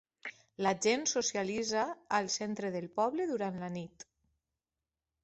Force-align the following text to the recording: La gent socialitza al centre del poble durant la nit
La 0.67 0.71
gent 0.85 1.03
socialitza 1.11 1.83
al 2.19 2.29
centre 2.37 2.71
del 2.77 2.87
poble 3.01 3.29
durant 3.33 3.61
la 3.65 3.71
nit 3.77 4.07